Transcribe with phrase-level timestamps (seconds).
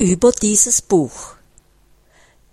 [0.00, 1.34] über dieses Buch.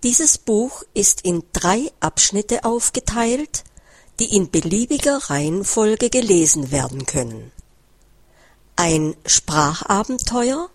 [0.02, 3.64] Dieses Buch ist in drei Abschnitte aufgeteilt,
[4.20, 7.50] die in beliebiger Reihenfolge gelesen werden können.
[8.76, 10.68] Ein Sprachabenteuer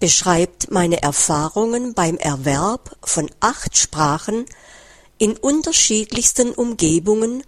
[0.00, 4.46] beschreibt meine Erfahrungen beim Erwerb von acht Sprachen
[5.18, 7.44] in unterschiedlichsten Umgebungen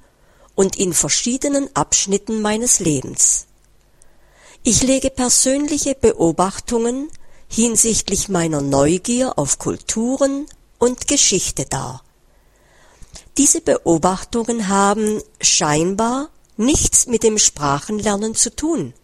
[0.54, 3.46] und in verschiedenen Abschnitten meines Lebens.
[4.62, 7.10] Ich lege persönliche Beobachtungen
[7.52, 10.46] hinsichtlich meiner Neugier auf Kulturen
[10.78, 12.02] und Geschichte dar.
[13.36, 18.94] Diese Beobachtungen haben scheinbar nichts mit dem Sprachenlernen zu tun.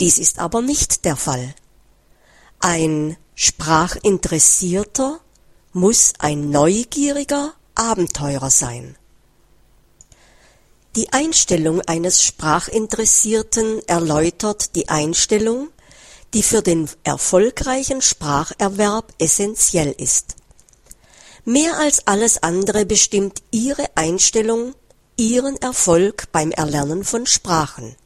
[0.00, 1.54] Dies ist aber nicht der Fall.
[2.60, 5.20] Ein Sprachinteressierter
[5.72, 8.96] muss ein neugieriger Abenteurer sein.
[10.94, 15.70] Die Einstellung eines Sprachinteressierten erläutert die Einstellung,
[16.34, 20.36] die für den erfolgreichen Spracherwerb essentiell ist.
[21.44, 24.74] Mehr als alles andere bestimmt ihre Einstellung
[25.16, 27.96] ihren Erfolg beim Erlernen von Sprachen.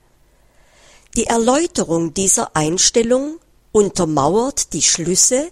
[1.17, 3.39] Die Erläuterung dieser Einstellung
[3.72, 5.50] untermauert die Schlüsse,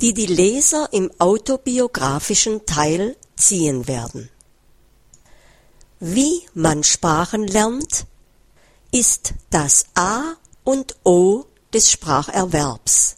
[0.00, 4.30] die die Leser im autobiografischen Teil ziehen werden.
[6.00, 8.06] Wie man Sprachen lernt,
[8.90, 13.16] ist das A und O des Spracherwerbs.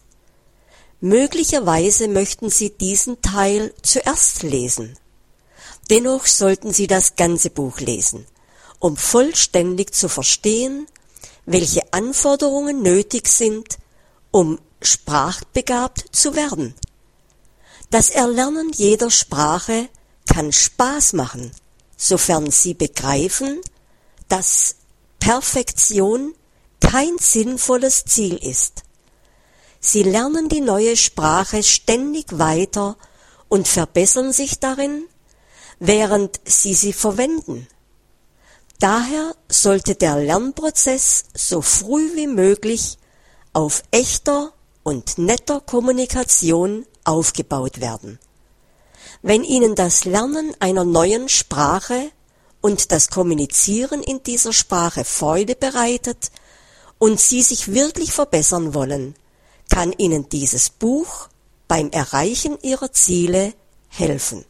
[1.01, 4.99] Möglicherweise möchten Sie diesen Teil zuerst lesen.
[5.91, 8.27] Dennoch sollten Sie das ganze Buch lesen,
[8.79, 10.87] um vollständig zu verstehen,
[11.45, 13.79] welche Anforderungen nötig sind,
[14.31, 16.75] um sprachbegabt zu werden.
[17.91, 19.89] Das Erlernen jeder Sprache
[20.33, 21.53] kann Spaß machen
[22.03, 23.61] sofern sie begreifen,
[24.29, 24.75] dass
[25.21, 26.35] Perfektion
[26.93, 28.83] kein sinnvolles Ziel ist.
[29.81, 32.99] Sie lernen die neue Sprache ständig weiter
[33.49, 35.05] und verbessern sich darin,
[35.79, 37.67] während sie sie verwenden.
[38.79, 42.99] Daher sollte der Lernprozess so früh wie möglich
[43.55, 44.53] auf echter
[44.83, 48.19] und netter Kommunikation aufgebaut werden.
[49.23, 52.11] Wenn Ihnen das Lernen einer neuen Sprache
[52.61, 56.31] und das Kommunizieren in dieser Sprache Freude bereitet
[57.03, 59.17] und Sie sich wirklich verbessern wollen,
[59.69, 61.31] kann Ihnen dieses Buch
[61.67, 63.55] beim Erreichen Ihrer Ziele
[63.89, 64.45] helfen